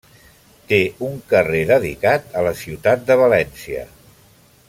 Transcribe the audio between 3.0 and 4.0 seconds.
de València.